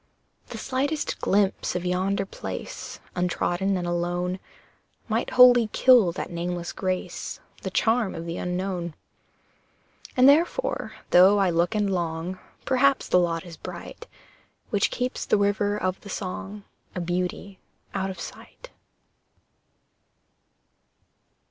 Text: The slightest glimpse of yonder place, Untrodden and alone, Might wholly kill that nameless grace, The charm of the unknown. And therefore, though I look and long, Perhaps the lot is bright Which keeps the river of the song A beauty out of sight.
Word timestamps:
The 0.47 0.57
slightest 0.57 1.19
glimpse 1.19 1.75
of 1.75 1.85
yonder 1.85 2.25
place, 2.25 2.99
Untrodden 3.15 3.77
and 3.77 3.85
alone, 3.85 4.39
Might 5.07 5.29
wholly 5.29 5.67
kill 5.73 6.11
that 6.13 6.31
nameless 6.31 6.71
grace, 6.73 7.39
The 7.61 7.69
charm 7.69 8.15
of 8.15 8.25
the 8.25 8.37
unknown. 8.37 8.95
And 10.17 10.27
therefore, 10.27 10.95
though 11.11 11.37
I 11.37 11.51
look 11.51 11.75
and 11.75 11.87
long, 11.87 12.39
Perhaps 12.65 13.09
the 13.09 13.19
lot 13.19 13.45
is 13.45 13.57
bright 13.57 14.07
Which 14.71 14.89
keeps 14.89 15.23
the 15.27 15.37
river 15.37 15.77
of 15.77 16.01
the 16.01 16.09
song 16.09 16.63
A 16.95 16.99
beauty 16.99 17.59
out 17.93 18.09
of 18.09 18.19
sight. 18.19 18.71